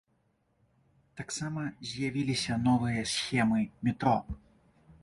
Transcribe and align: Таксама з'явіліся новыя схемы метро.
Таксама 1.19 1.61
з'явіліся 1.91 2.59
новыя 2.67 3.05
схемы 3.13 3.61
метро. 3.89 4.17